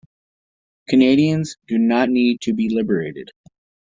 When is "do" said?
1.67-1.77